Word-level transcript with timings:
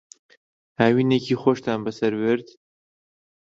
هاوینێکی 0.79 1.35
خۆشتان 1.41 1.79
بەسەر 1.85 2.13
برد؟ 2.21 2.47